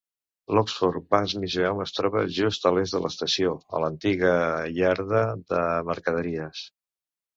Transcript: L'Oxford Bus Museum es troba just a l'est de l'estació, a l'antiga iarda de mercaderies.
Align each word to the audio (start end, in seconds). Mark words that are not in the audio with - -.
L'Oxford 0.59 1.03
Bus 1.15 1.35
Museum 1.43 1.81
es 1.83 1.93
troba 1.97 2.23
just 2.37 2.65
a 2.69 2.73
l'est 2.77 2.97
de 2.97 3.03
l'estació, 3.03 3.53
a 3.75 3.83
l'antiga 3.85 4.33
iarda 4.81 5.23
de 5.53 5.61
mercaderies. 5.91 6.65